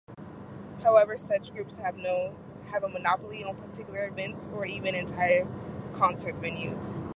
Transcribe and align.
However, 0.81 1.15
such 1.15 1.51
groups 1.51 1.75
have 1.75 1.95
a 1.95 2.89
monopoly 2.89 3.43
on 3.43 3.55
particular 3.55 4.07
events 4.07 4.47
or 4.51 4.65
even 4.65 4.95
entire 4.95 5.45
concert 5.93 6.41
venues. 6.41 6.95